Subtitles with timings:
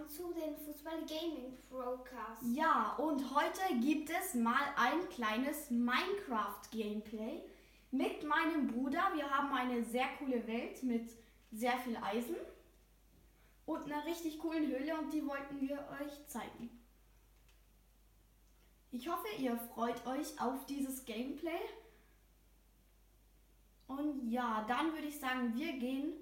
[0.00, 2.42] willkommen zu den Fußball Gaming Procast.
[2.54, 7.42] Ja, und heute gibt es mal ein kleines Minecraft-Gameplay
[7.90, 9.10] mit meinem Bruder.
[9.14, 11.10] Wir haben eine sehr coole Welt mit
[11.50, 12.36] sehr viel Eisen
[13.66, 16.70] und einer richtig coolen Höhle und die wollten wir euch zeigen.
[18.92, 21.60] Ich hoffe, ihr freut euch auf dieses Gameplay.
[23.86, 26.12] Und ja, dann würde ich sagen, wir gehen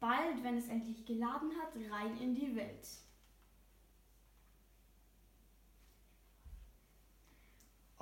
[0.00, 3.03] bald, wenn es endlich geladen hat, rein in die Welt.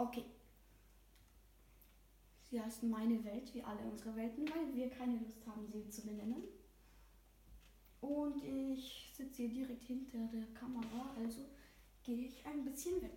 [0.02, 0.24] Okay.
[2.50, 6.02] Sie heißt meine Welt, wie alle unsere Welten, weil wir keine Lust haben, sie zu
[6.02, 6.42] benennen.
[8.00, 11.44] Und ich sitze hier direkt hinter der Kamera, also
[12.02, 13.16] gehe ich ein bisschen weg.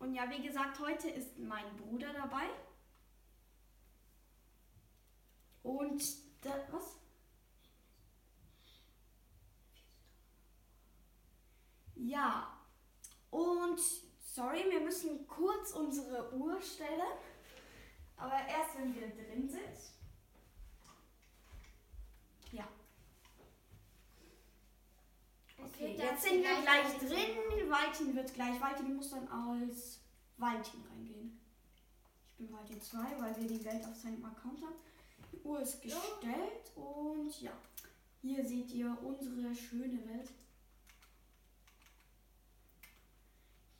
[0.00, 2.48] Und ja, wie gesagt, heute ist mein Bruder dabei.
[5.62, 6.02] Und
[6.40, 6.96] da, was?
[11.94, 12.61] Ja,
[13.32, 13.80] und
[14.20, 17.18] sorry, wir müssen kurz unsere Uhr stellen.
[18.16, 19.78] Aber erst, wenn wir drin sind.
[22.52, 22.68] Ja.
[25.58, 27.70] Okay, das jetzt sind wir gleich drin.
[27.70, 28.60] Valtin wird gleich.
[28.60, 30.00] Valtin muss dann als
[30.36, 31.40] Valtin reingehen.
[32.28, 34.74] Ich bin Valtin 2, weil wir die Welt auf seinem Account haben.
[35.32, 37.52] Die Uhr ist gestellt und ja.
[38.20, 40.30] Hier seht ihr unsere schöne Welt.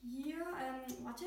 [0.02, 1.24] Hier, ähm, warte.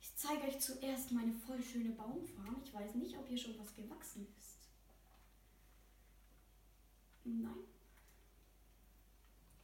[0.00, 2.60] Ich zeige euch zuerst meine voll schöne Baumfarm.
[2.64, 4.58] Ich weiß nicht, ob hier schon was gewachsen ist.
[7.24, 7.64] Nein.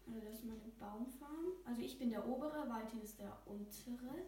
[0.06, 1.52] Also das ist meine Baumfarm.
[1.64, 4.26] Also ich bin der obere, Valtin ist der untere.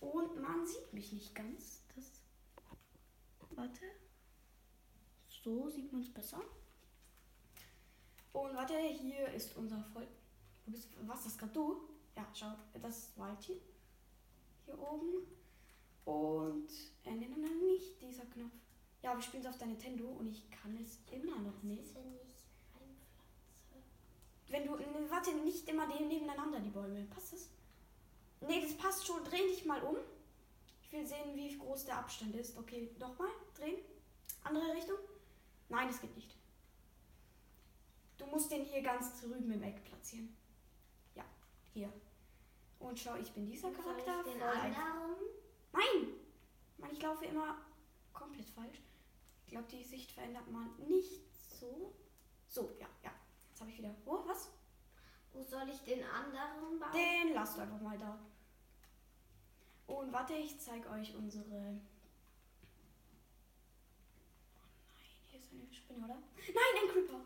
[0.00, 1.82] Und man sieht mich nicht ganz.
[1.94, 2.10] Das.
[3.50, 3.84] Warte.
[5.28, 6.42] So sieht man es besser.
[8.32, 9.84] Und warte, hier ist unser
[10.66, 10.88] bist.
[11.06, 11.93] Was ist gerade du?
[12.16, 13.56] Ja, schau, das ist Valtin.
[14.64, 15.26] Hier oben.
[16.04, 16.70] Und.
[17.04, 18.52] Äh, nein, nein, nein, nicht dieser Knopf.
[19.02, 21.94] Ja, wir spielen es auf der Nintendo und ich kann es immer noch nicht.
[24.48, 24.76] Wenn du.
[24.76, 27.04] Ne, warte, nicht immer die nebeneinander, die Bäume.
[27.06, 27.48] Passt das?
[28.40, 29.24] Nee, das passt schon.
[29.24, 29.96] Dreh dich mal um.
[30.82, 32.56] Ich will sehen, wie groß der Abstand ist.
[32.56, 33.30] Okay, nochmal.
[33.54, 33.78] Drehen.
[34.44, 34.98] Andere Richtung.
[35.68, 36.36] Nein, das geht nicht.
[38.16, 40.36] Du musst den hier ganz drüben im Eck platzieren.
[41.14, 41.24] Ja,
[41.72, 41.92] hier.
[42.84, 44.22] Und schau, ich bin dieser Charakter.
[44.24, 45.16] den anderen?
[45.72, 46.14] Nein!
[46.76, 47.56] Mann, ich laufe immer
[48.12, 48.78] komplett falsch.
[49.46, 51.94] Ich glaube, die Sicht verändert man nicht so.
[52.46, 53.10] So, ja, ja.
[53.48, 53.94] Jetzt habe ich wieder.
[54.04, 54.50] Oh, was?
[55.32, 56.92] Wo soll ich den anderen bauen?
[56.92, 58.18] Den lasst einfach mal da.
[59.86, 61.80] Und warte, ich zeige euch unsere.
[64.54, 66.18] Oh nein, hier ist eine Spinne, oder?
[66.36, 67.20] Nein, ein Creeper!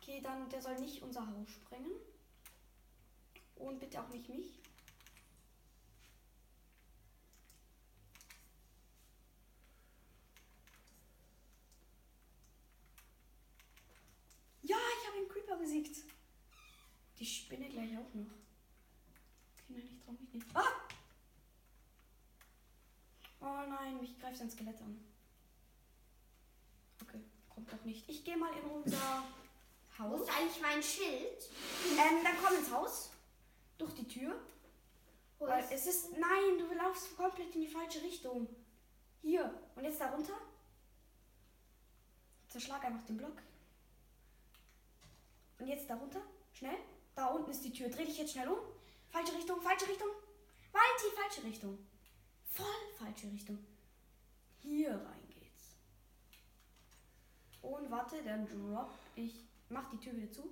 [0.00, 1.92] Okay, dann der soll nicht unser Haus sprengen.
[3.62, 4.58] Und bitte auch nicht mich.
[14.62, 15.96] Ja, ich habe einen Creeper besiegt.
[17.18, 18.26] Die Spinne gleich auch noch.
[19.54, 20.46] Okay, nein, ich trau mich nicht.
[20.54, 20.64] Ah!
[23.40, 25.04] Oh nein, mich greift ein Skelett an.
[27.00, 28.08] Okay, kommt doch nicht.
[28.08, 29.24] Ich gehe mal in unser
[29.98, 30.22] Wo Haus.
[30.22, 31.48] ist eigentlich mein Schild?
[31.92, 33.11] Ähm, dann komm ins Haus.
[33.78, 34.40] Durch die Tür.
[35.38, 36.12] Weil es ist.
[36.12, 38.48] Nein, du laufst komplett in die falsche Richtung.
[39.20, 39.52] Hier.
[39.74, 40.34] Und jetzt da runter.
[42.48, 43.42] Zerschlag einfach den Block.
[45.58, 46.20] Und jetzt da runter.
[46.52, 46.76] Schnell.
[47.14, 47.88] Da unten ist die Tür.
[47.88, 48.58] Dreh dich jetzt schnell um.
[49.10, 50.08] Falsche Richtung, falsche Richtung.
[50.72, 51.78] Weit die falsche Richtung.
[52.44, 52.66] Voll
[52.98, 53.58] falsche Richtung.
[54.60, 55.76] Hier rein geht's.
[57.62, 59.44] Und warte, dann drop ich.
[59.68, 60.44] Mach die Tür wieder zu.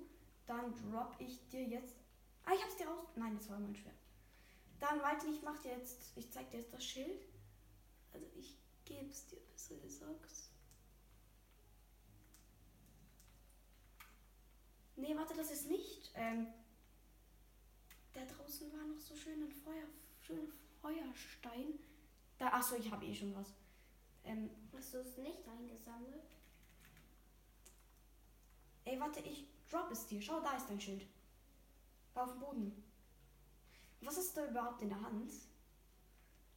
[0.47, 2.00] Dann drop ich dir jetzt.
[2.45, 3.07] Ah, ich hab's dir raus.
[3.15, 3.95] Nein, das war mein Schwert.
[4.79, 6.11] Dann weiter, ich mach dir jetzt.
[6.15, 7.21] Ich zeig dir jetzt das Schild.
[8.13, 10.31] Also ich geb's dir besser gesagt.
[14.95, 16.11] Nee, warte, das ist nicht.
[16.15, 16.47] Ähm,
[18.13, 19.87] da draußen war noch so schön ein Feuer,
[20.19, 20.51] schöner
[20.81, 21.79] Feuerstein.
[22.37, 23.53] Da, achso, ich habe eh schon was.
[24.23, 26.21] Ähm, Hast du es nicht eingesammelt?
[28.85, 30.21] ey, warte, ich drop es dir.
[30.21, 31.05] Schau, da ist dein Schild.
[32.13, 32.83] Da auf dem Boden.
[34.01, 35.31] Was hast du überhaupt in der Hand?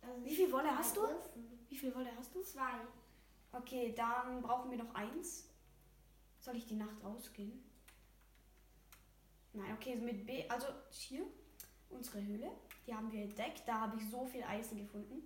[0.01, 1.03] Also Wie viel Wolle hast du?
[1.69, 2.43] Wie viel Wolle hast du?
[2.43, 2.81] Zwei.
[3.53, 5.49] Okay, dann brauchen wir noch eins.
[6.39, 7.63] Soll ich die Nacht rausgehen?
[9.53, 10.49] Nein, okay, mit B.
[10.49, 11.25] Also hier,
[11.91, 12.51] unsere Höhle.
[12.87, 13.63] Die haben wir entdeckt.
[13.67, 15.23] Da habe ich so viel Eisen gefunden.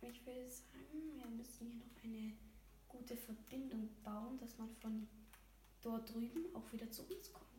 [0.00, 2.32] Und ich will sagen, wir müssen hier noch eine
[2.88, 5.06] gute Verbindung bauen, dass man von
[5.82, 7.49] dort drüben auch wieder zu uns kommt.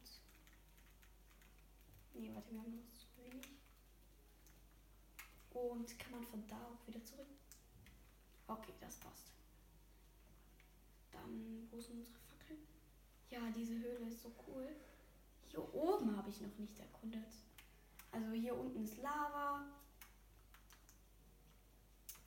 [2.14, 3.48] Nee, warte, wir haben noch zu wenig.
[5.52, 7.28] Und kann man von da auch wieder zurück?
[8.48, 9.32] Okay, das passt.
[11.12, 12.60] Dann, wo sind unsere Fackeln?
[13.30, 14.68] Ja, diese Höhle ist so cool.
[15.48, 17.34] Hier oben habe ich noch nicht erkundet.
[18.12, 19.66] Also hier unten ist Lava.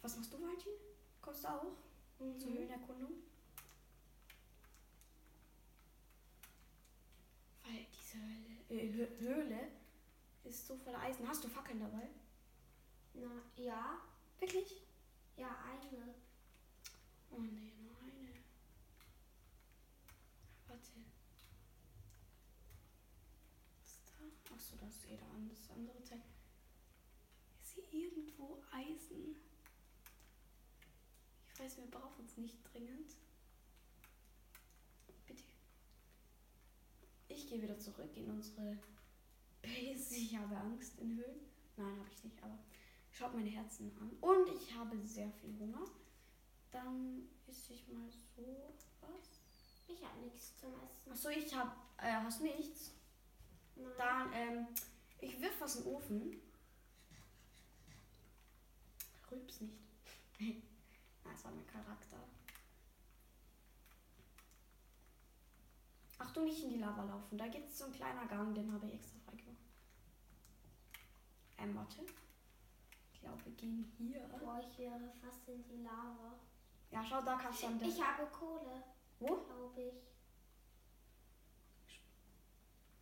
[0.03, 0.73] Was machst du, Martin?
[1.23, 1.63] Kommst du auch
[2.19, 2.55] zur Mhm.
[2.59, 3.13] Höhlenerkundung?
[7.65, 8.19] Weil diese
[8.69, 9.69] Höhle, äh, Hö- Höhle
[10.45, 11.27] ist so voller Eisen.
[11.29, 12.09] Hast du Fackeln dabei?
[13.15, 14.01] Na, ja.
[14.39, 14.83] Wirklich?
[15.37, 16.15] Ja, eine.
[17.31, 18.29] Oh nee, nur eine.
[20.67, 20.91] Warte.
[23.81, 24.55] Was ist da?
[24.55, 26.23] Achso, das ist eh da an, das andere Teil.
[27.63, 29.37] Ist hier irgendwo Eisen?
[31.53, 33.17] Ich weiß, wir brauchen es nicht dringend.
[35.27, 35.45] Bitte.
[37.29, 38.77] Ich gehe wieder zurück in unsere
[39.63, 40.17] Base.
[40.17, 41.41] Ich habe Angst in Höhlen.
[41.77, 42.59] Nein, habe ich nicht, aber
[43.13, 44.11] schaut meine Herzen an.
[44.21, 45.85] Und ich habe sehr viel Hunger.
[46.73, 49.41] Dann esse ich mal so was.
[49.87, 51.13] Ich habe nichts zum Essen.
[51.13, 51.71] Achso, ich habe.
[51.99, 52.93] Äh, hast nichts?
[53.77, 53.93] Nein.
[53.99, 54.67] Dann, ähm,
[55.21, 56.41] ich wirf was in den Ofen.
[59.31, 59.75] Rülps nicht.
[61.27, 62.19] Ah, Das war mein Charakter.
[66.25, 67.37] Ach du nicht in die Lava laufen.
[67.37, 69.59] Da gibt es so ein kleiner Gang, den habe ich extra freigemacht.
[71.59, 72.01] Ähm, warte.
[73.13, 74.21] Ich glaube, wir gehen hier.
[74.41, 76.39] Boah, ich wäre fast in die Lava.
[76.91, 77.89] Ja, schau, da kannst du an der.
[77.89, 78.85] Ich habe Kohle,
[79.19, 79.27] Wo?
[79.27, 79.95] glaube ich.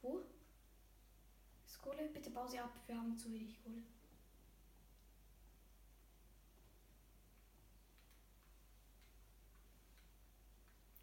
[0.00, 0.22] Wo?
[1.64, 2.08] Ist Kohle?
[2.08, 2.72] Bitte bau sie ab.
[2.86, 3.82] Wir haben zu wenig Kohle.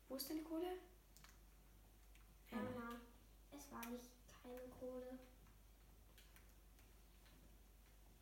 [0.10, 0.89] Wo ist deine Kohle?
[2.52, 2.58] Ja.
[3.52, 4.10] Es war nicht
[4.42, 5.20] keine Kohle.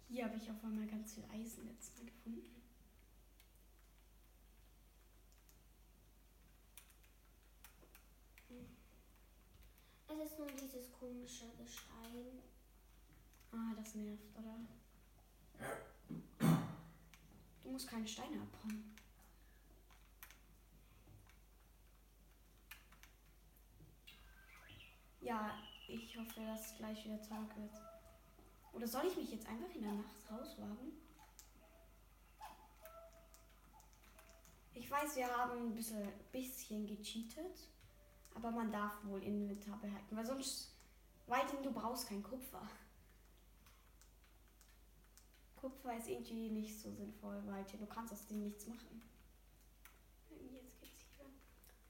[0.09, 2.57] Hier habe ich auf einmal ganz viel Eisen letztes Mal gefunden.
[10.09, 12.41] Es ist nur dieses komische Gestein.
[13.51, 14.57] Ah, das nervt, oder?
[17.63, 18.95] Du musst keine Steine abbauen.
[25.27, 25.51] Ja,
[25.89, 27.73] ich hoffe, dass gleich wieder Tag wird.
[28.71, 30.93] Oder soll ich mich jetzt einfach in der Nacht rauswagen?
[34.73, 37.67] Ich weiß, wir haben ein bisschen, bisschen gecheatet,
[38.35, 40.73] aber man darf wohl Inventar behalten, weil sonst,
[41.25, 42.65] Weitin, du brauchst kein Kupfer.
[45.57, 49.01] Kupfer ist irgendwie nicht so sinnvoll, weil du kannst aus dem nichts machen.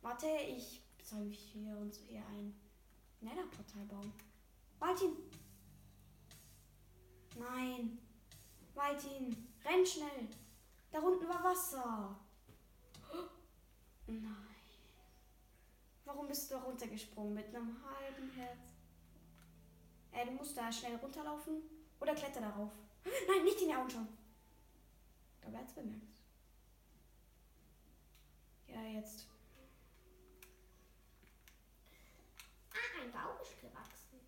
[0.02, 2.67] Warte, ich soll mich hier uns hier ein
[3.22, 4.14] Nether-Portal bauen.
[4.80, 5.18] Martin!
[7.36, 8.00] Nein!
[8.76, 10.28] Martin, renn schnell!
[10.92, 12.20] Da unten war Wasser!
[14.08, 14.48] Nein.
[16.06, 18.78] Warum bist du da runtergesprungen mit einem halben Herz?
[20.12, 21.62] Äh, du musst da schnell runterlaufen
[22.00, 22.72] oder kletter darauf.
[23.28, 24.08] Nein, nicht in die Augen schauen.
[25.42, 26.22] Da wird's bemerkt.
[28.68, 29.28] Ja, jetzt.
[33.50, 34.20] Ist gewachsen.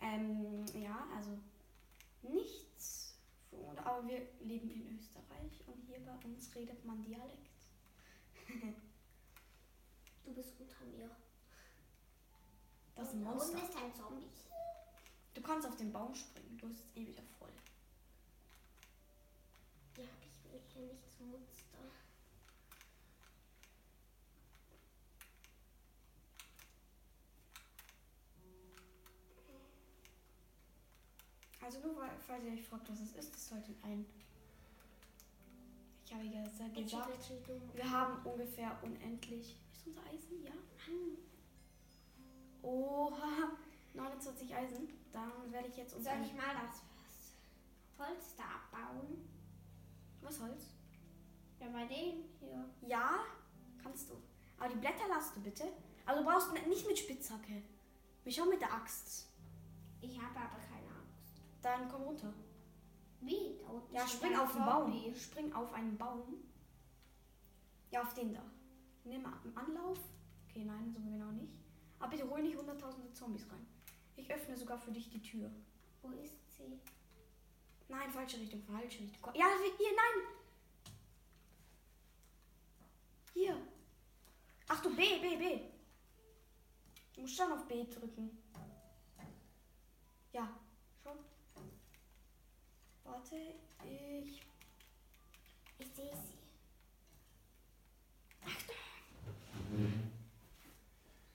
[0.00, 1.38] Ähm, ja, also
[2.22, 3.14] nichts.
[3.50, 7.50] Für, aber wir leben in Österreich und hier bei uns redet man Dialekt.
[10.24, 11.10] Du bist unter mir.
[12.94, 13.58] Das Und Monster.
[13.62, 14.30] ist ein Zombie.
[15.34, 17.52] Du kannst auf den Baum springen, du bist eh wieder voll.
[19.98, 21.53] Ja, ich will hier nicht zum Monster.
[31.64, 34.04] Also nur weil, falls ihr euch fragt, was es ist, ist heute ein.
[36.04, 36.76] Ich habe ja gesagt,
[37.74, 39.56] wir haben ungefähr unendlich.
[39.72, 40.44] Ist unser Eisen?
[40.44, 40.50] Ja.
[40.50, 41.16] Mann,
[42.62, 43.56] Oha,
[43.94, 44.88] 29 Eisen.
[45.10, 46.82] Dann werde ich jetzt uns soll ich mal das
[47.98, 49.26] Holz da abbauen?
[50.20, 50.66] Was Holz?
[51.60, 52.68] Ja, bei dem hier.
[52.86, 53.20] Ja,
[53.82, 54.14] kannst du.
[54.58, 55.64] Aber die Blätter lasst du bitte.
[56.04, 57.62] Also du brauchst nicht mit Spitzhacke.
[58.24, 59.28] Mich schon mit der Axt.
[60.02, 60.63] Ich habe aber.
[61.64, 62.30] Dann komm runter.
[63.22, 63.56] Wie?
[63.58, 65.14] Da unten Ja, spring auf den Baum.
[65.14, 66.44] Spring auf einen Baum.
[67.90, 68.42] Ja, auf den da.
[69.04, 69.98] Nimm Anlauf.
[70.46, 71.54] Okay, nein, so genau nicht.
[71.98, 73.66] Aber bitte hol nicht hunderttausende Zombies rein.
[74.14, 75.50] Ich öffne sogar für dich die Tür.
[76.02, 76.78] Wo ist sie?
[77.88, 79.34] Nein, falsche Richtung, falsche Richtung.
[79.34, 79.46] Ja,
[79.78, 80.26] hier, nein!
[83.32, 83.56] Hier.
[84.68, 85.60] Ach du, B, B, B.
[87.22, 88.38] musst dann auf B drücken.
[90.32, 90.63] Ja, schon.
[93.24, 93.54] Warte,
[93.86, 94.42] ich.
[95.78, 96.34] Ich sehe sie.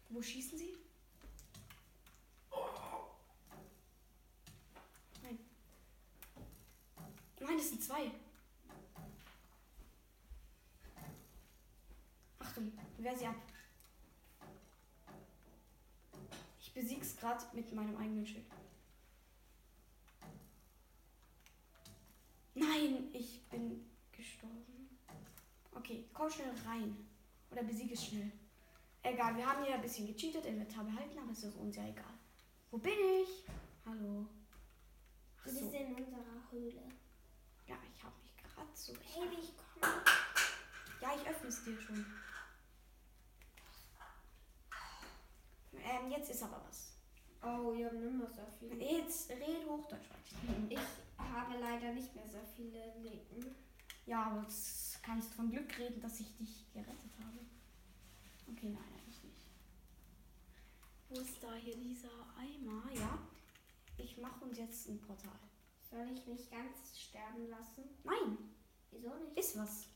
[0.09, 0.77] Wo schießen sie?
[5.23, 5.39] Nein.
[7.39, 8.11] Nein, es sind zwei.
[12.37, 13.35] Achtung, wehr sie ab.
[16.61, 18.45] Ich besieg's gerade mit meinem eigenen Schild.
[22.59, 24.97] Nein, ich bin gestorben.
[25.79, 27.07] Okay, komm schnell rein.
[27.51, 28.31] Oder besieg es schnell.
[29.01, 32.13] Egal, wir haben hier ein bisschen gecheatet, Inventar behalten, aber es ist uns ja egal.
[32.69, 32.91] Wo bin
[33.23, 33.45] ich?
[33.85, 34.25] Hallo.
[35.39, 35.59] Ach Du so.
[35.61, 36.81] bist in unserer Höhle.
[37.65, 38.93] Ja, ich habe mich gerade so.
[38.93, 40.03] Baby, ich komme.
[41.01, 42.05] Ja, ich öffne es dir schon.
[45.73, 46.93] Ähm, jetzt ist aber was.
[47.41, 48.75] Oh, wir haben mehr so viel.
[48.81, 50.09] Jetzt red Hochdeutsch.
[50.09, 50.67] weiter.
[50.69, 50.79] Ich
[51.17, 53.55] habe leider nicht mehr so viele Leben.
[54.05, 57.39] Ja, aber jetzt kannst von Glück reden, dass ich dich gerettet habe.
[58.51, 59.49] Okay, nein, eigentlich nicht.
[61.09, 62.83] Wo ist da hier dieser Eimer?
[62.93, 63.17] Ja.
[63.97, 65.39] Ich mache uns jetzt ein Portal.
[65.89, 67.83] Soll ich mich ganz sterben lassen?
[68.03, 68.37] Nein,
[68.91, 69.35] Wieso nicht?
[69.35, 69.87] ist was.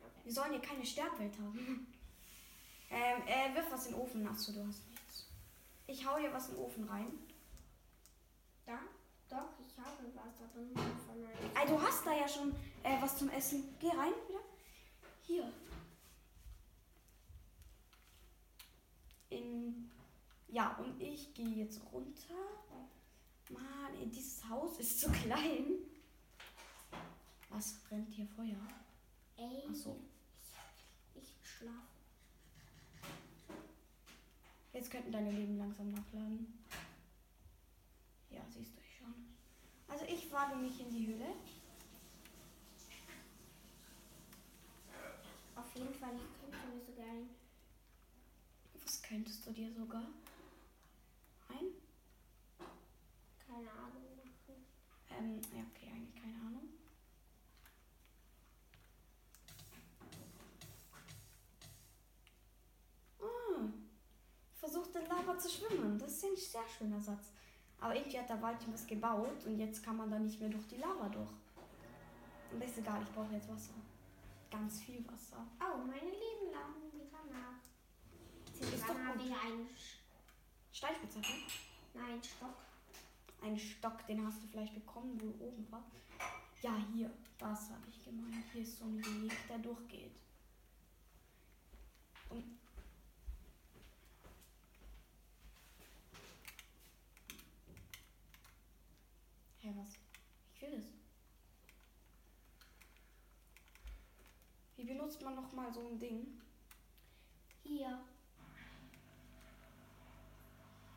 [0.00, 0.20] Okay.
[0.24, 1.58] Wir sollen hier keine Sterbwelt haben.
[2.90, 4.26] ähm, äh, wirf was in den Ofen.
[4.26, 5.26] Achso, du hast nichts.
[5.86, 7.18] Ich hau hier was in den Ofen rein.
[8.64, 8.78] Da?
[9.28, 11.68] Doch, ich habe was, aber nur von einem.
[11.68, 13.76] Du hast da ja schon äh, was zum Essen.
[13.80, 14.40] Geh rein wieder.
[15.22, 15.52] Hier.
[19.30, 19.90] In.
[20.48, 22.34] Ja, und ich gehe jetzt runter.
[23.48, 25.66] Mann, ey, dieses Haus ist zu klein.
[27.50, 28.56] Was brennt hier Feuer?
[29.36, 29.98] Ey, Ach so.
[31.14, 31.76] ich, ich schlafe.
[34.72, 36.58] Jetzt könnten deine Leben langsam nachladen.
[38.30, 39.14] Ja, siehst du schon.
[39.86, 41.26] Also ich wage mich in die Höhle.
[45.72, 47.30] Auf jeden Fall, ich könnte mir sogar ein.
[48.84, 50.04] Was könntest du dir sogar?
[51.48, 51.68] Ein?
[53.46, 54.02] Keine Ahnung.
[55.18, 56.68] Ähm, ja, okay, eigentlich keine Ahnung.
[63.18, 63.72] Ah,
[64.52, 65.98] versucht in Lava zu schwimmen.
[65.98, 67.32] Das ist ein sehr schöner Satz.
[67.80, 70.66] Aber irgendwie hat der Wald was gebaut und jetzt kann man da nicht mehr durch
[70.66, 71.32] die Lava durch.
[72.52, 73.72] Und das ist egal, ich brauche jetzt Wasser.
[74.52, 75.46] Ganz viel Wasser.
[75.60, 77.56] Oh, meine Leben laden wieder nach.
[78.60, 79.66] Ist doch Dann habe ich einen.
[79.74, 79.96] Sch
[80.72, 81.32] Steinspitzhacke.
[81.94, 82.56] Nein, Stock.
[83.40, 85.82] Ein Stock, den hast du vielleicht bekommen, wo du oben war.
[86.60, 87.10] Ja, hier.
[87.38, 88.44] Das habe ich gemeint.
[88.52, 90.12] Hier ist so ein Weg, der durchgeht.
[92.28, 92.44] Und
[99.60, 99.94] Hä, was?
[100.54, 101.02] Ich will es.
[104.82, 106.40] Wie benutzt man noch mal so ein Ding?
[107.62, 108.00] Hier.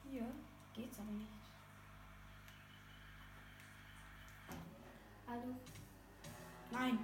[0.10, 0.26] Hier
[0.74, 1.30] geht's aber nicht.
[5.28, 5.56] Hallo.
[6.72, 6.98] Nein.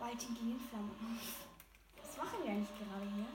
[0.00, 1.46] In Flammen auf.
[2.02, 3.26] Was machen wir eigentlich gerade hier?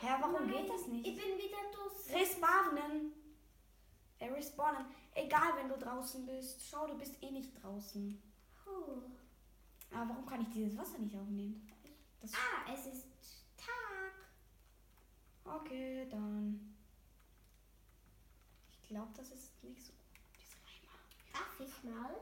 [0.00, 1.06] Hä, warum Nein, geht das nicht?
[1.06, 2.20] Ich bin wieder durch.
[2.20, 3.12] Respawnen.
[4.18, 4.86] Äh, respawnen.
[5.14, 6.60] Egal, wenn du draußen bist.
[6.68, 8.20] Schau, du bist eh nicht draußen.
[8.64, 9.02] Puh.
[9.92, 11.68] Aber warum kann ich dieses Wasser nicht aufnehmen?
[12.20, 13.06] Das Ah, es ist
[13.56, 14.14] Tag.
[15.44, 16.76] okay, dann.
[18.82, 20.00] Ich glaube, das ist nicht so gut.
[20.38, 20.98] Dieser Eimer.
[21.32, 22.16] Darf ich mal?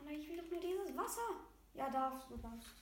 [0.00, 1.40] Aber ich will doch nur dieses Wasser.
[1.74, 2.74] Ja, darfst du, darfst.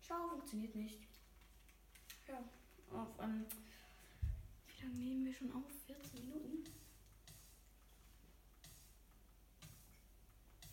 [0.00, 0.98] Schau, funktioniert nicht.
[2.28, 2.38] Ja,
[2.98, 3.46] auf, ähm,
[4.82, 5.70] lange nehmen wir schon auf?
[5.86, 6.64] 14 Minuten?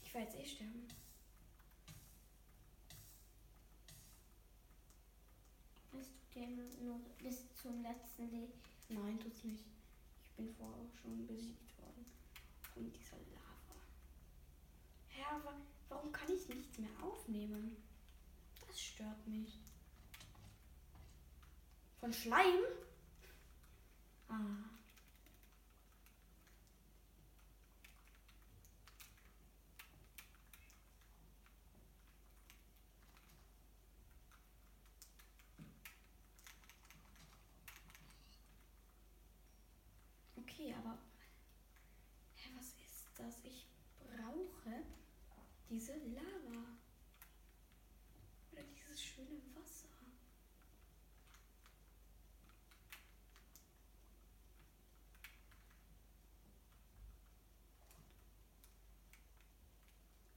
[0.03, 0.87] Ich werde jetzt eh sterben.
[5.99, 8.53] Es tut dir nur bis zum letzten Leben.
[8.89, 9.63] Nein, tut's nicht.
[10.23, 12.05] Ich bin vorher auch schon besiegt worden
[12.73, 13.75] von dieser Lava.
[15.09, 15.53] Hä, aber
[15.89, 17.77] warum kann ich nichts mehr aufnehmen?
[18.65, 19.59] Das stört mich.
[21.99, 22.63] Von Schleim?
[24.29, 24.36] Ah.
[40.38, 40.98] Okay, aber.
[42.36, 43.43] Hä, was ist das?
[43.43, 43.67] Ich
[44.00, 44.83] brauche
[45.69, 46.77] diese Lava.
[48.51, 49.88] Oder dieses schöne Wasser.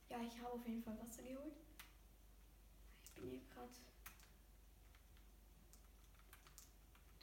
[0.08, 1.54] Ja, ich habe auf jeden Fall Wasser geholt.
[3.04, 3.68] Ich bin hier gerade.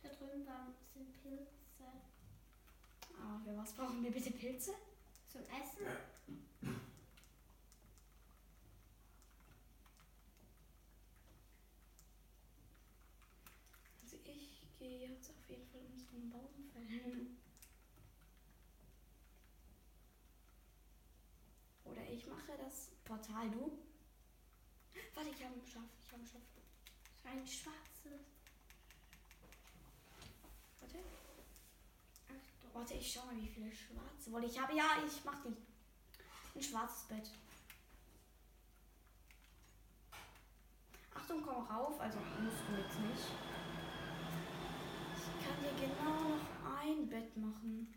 [0.02, 1.48] Da drüben waren, sind Pilze
[3.22, 4.74] Ah, für was brauchen wir bitte Pilze?
[5.32, 5.86] zum Essen.
[14.02, 17.38] Also ich gehe jetzt auf jeden Fall unseren Baum fällen.
[21.86, 23.72] Oder ich mache das Portal, du.
[25.16, 26.42] Warte, ich habe ein Schaf, ich habe ein Schaf.
[27.24, 28.22] Ein schwarzes.
[30.80, 31.00] Warte.
[32.28, 32.72] Achtung.
[32.72, 34.76] Warte, ich schau mal, wie viele schwarze Wolle ich habe.
[34.76, 35.56] Ja, ich mach die.
[36.56, 37.32] Ein schwarzes Bett.
[41.16, 42.00] Achtung, komm rauf.
[42.00, 43.26] Also musst du jetzt nicht.
[45.18, 47.92] Ich kann dir genau noch ein Bett machen.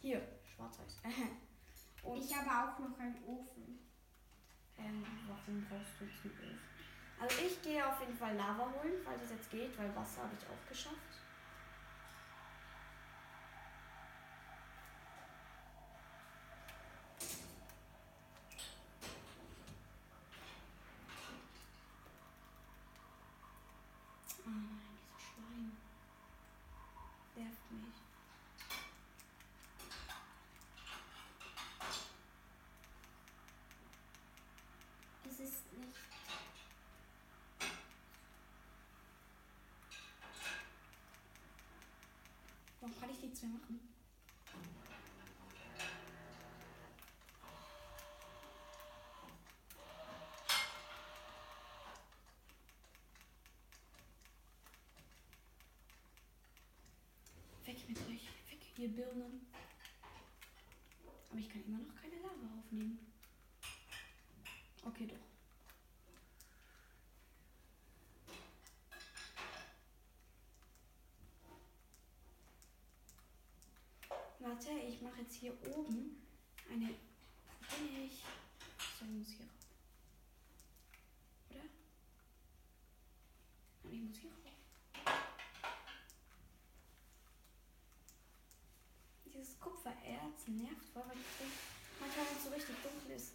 [0.00, 1.00] Hier, schwarz-weiß.
[2.02, 3.78] Und Ich habe auch noch einen Ofen.
[4.78, 6.58] ähm, warum brauchst du jetzt einen Öl?
[7.20, 10.34] Also ich gehe auf jeden Fall Lava holen, falls es jetzt geht, weil Wasser habe
[10.38, 10.96] ich auch geschafft.
[24.46, 25.72] Ah nein, dieser Schwein.
[27.36, 27.94] Nervt mich.
[35.28, 35.96] Es ist nicht.
[42.80, 43.80] Warum kann ich nichts mehr machen?
[57.64, 58.28] Weg mit euch.
[58.50, 59.46] Weg, ihr Birnen.
[61.28, 62.98] Aber ich kann immer noch keine Lava aufnehmen.
[64.84, 65.30] Okay, doch.
[74.42, 76.16] Warte, ich mache jetzt hier oben
[76.70, 76.86] eine.
[76.86, 78.24] Bin ich.
[78.98, 79.66] So, muss hier rauf.
[81.50, 81.60] Oder?
[83.84, 84.38] Nein, ich muss hier rauf.
[89.26, 91.54] Dieses Kupfererz nervt voll, weil ich denke,
[92.00, 93.34] manchmal, wenn es so richtig dunkel ist.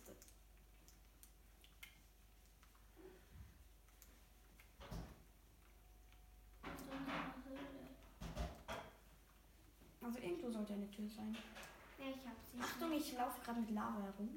[10.01, 11.35] Also irgendwo sollte eine Tür sein.
[12.05, 12.61] Ja, ich habe sie.
[12.61, 14.29] Achtung, ich laufe gerade mit Lava herum.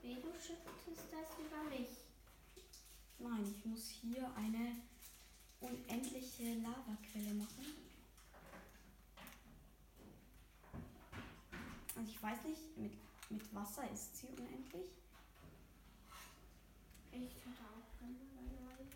[0.00, 1.88] Wie du schüttest das über mich.
[3.18, 4.76] Nein, ich muss hier eine
[5.60, 7.66] unendliche Lavaquelle machen.
[11.94, 12.92] Also ich weiß nicht, mit,
[13.28, 14.88] mit Wasser ist sie unendlich.
[17.12, 18.86] Ich hatte auch Langeweile.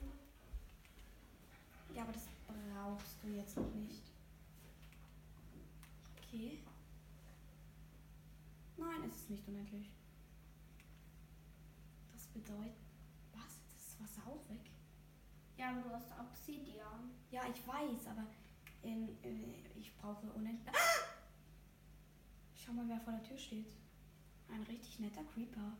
[1.94, 4.13] Ja, aber das brauchst du jetzt noch nicht.
[6.34, 6.58] Okay.
[8.76, 9.88] Nein, es ist nicht unendlich.
[12.12, 12.74] Das bedeutet.
[13.32, 13.60] Was?
[13.62, 14.72] Jetzt ist das Wasser auch weg?
[15.56, 17.12] Ja, aber du hast Obsidian.
[17.30, 18.26] Ja, ich weiß, aber
[18.82, 20.74] in, äh, ich brauche unendlich.
[22.56, 23.72] Schau mal, wer vor der Tür steht.
[24.48, 25.76] Ein richtig netter Creeper.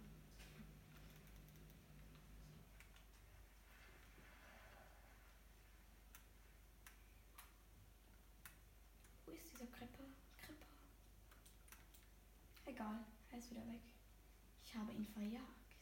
[9.27, 10.05] Wo ist dieser Creeper?
[10.38, 10.67] Creeper.
[12.67, 13.83] Egal, er ist wieder weg.
[14.64, 15.77] Ich habe ihn verjagt.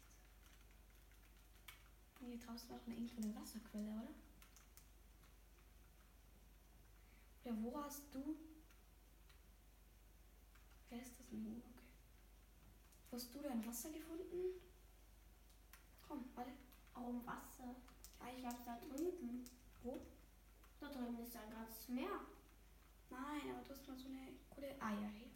[2.20, 4.14] Und hier draußen noch eine irgendwo eine Wasserquelle, oder?
[7.44, 8.36] Ja, wo hast du?
[10.90, 11.62] Wer ist das denn?
[11.66, 11.82] Okay.
[13.10, 14.60] Wo hast du dein Wasser gefunden?
[16.06, 16.52] Komm, warte.
[16.94, 17.74] Oh, Wasser.
[18.20, 19.44] Ja, Ich hab's da drüben.
[19.82, 20.00] Wo?
[20.78, 22.20] Da drüben ist ein ganzes Meer.
[23.10, 25.31] Nein, aber du hast mal so eine coole Eier hier.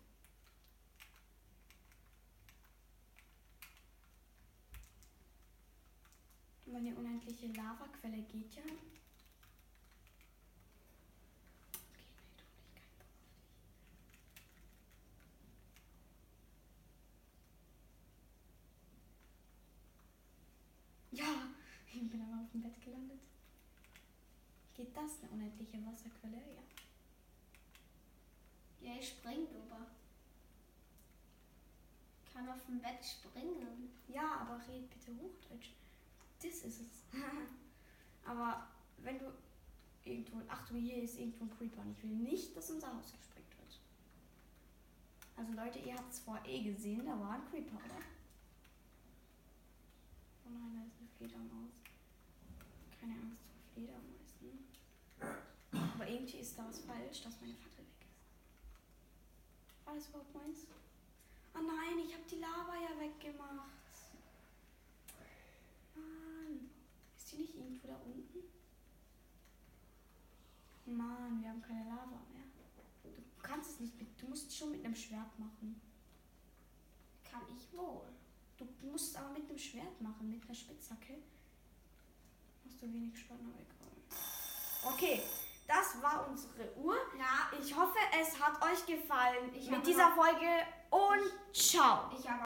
[6.77, 8.63] Aber eine unendliche Lavaquelle geht ja.
[21.13, 21.25] Ja,
[21.95, 23.21] ich bin aber auf dem Bett gelandet.
[24.75, 26.43] Geht das, eine unendliche Wasserquelle?
[28.83, 28.91] Ja.
[28.91, 29.87] Ja, ich spring drüber.
[32.35, 33.95] kann auf dem Bett springen.
[34.09, 35.71] Ja, aber red bitte Hochdeutsch.
[36.47, 37.05] Das ist es.
[38.25, 39.33] aber wenn du
[40.05, 40.41] irgendwo.
[40.49, 43.51] Ach du, hier ist irgendwo ein Creeper und ich will nicht, dass unser Haus gesprengt
[43.59, 43.81] wird.
[45.37, 48.01] Also Leute, ihr habt es vorher eh gesehen, da war ein Creeper, oder?
[50.47, 51.75] Oh nein, da ist eine Fledermaus.
[53.01, 54.67] Keine Angst vor Fledermäusen.
[55.95, 59.87] Aber irgendwie ist da was falsch, dass meine Fackel weg ist.
[59.87, 60.67] War das überhaupt meins?
[61.55, 63.77] Oh nein, ich habe die Lava ja weggemacht.
[65.97, 66.71] Mann.
[67.17, 67.33] Ist
[67.87, 68.43] irgendwo da unten?
[70.87, 72.45] Mann, wir haben keine Lava mehr.
[73.03, 74.21] Du kannst es nicht mit.
[74.21, 75.81] Du musst es schon mit einem Schwert machen.
[77.25, 78.09] Kann ich wohl.
[78.57, 81.19] Du musst es aber mit einem Schwert machen, mit einer Spitzhacke.
[82.65, 84.03] Hast du wenig Spanner wegräumen.
[84.85, 85.21] Okay,
[85.67, 86.97] das war unsere Uhr.
[87.19, 90.47] Ja, Ich hoffe, es hat euch gefallen Ich mit dieser Folge
[90.91, 92.11] und ciao.